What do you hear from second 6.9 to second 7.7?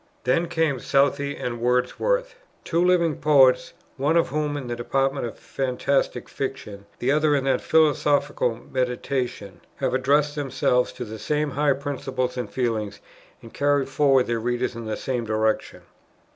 the other in that of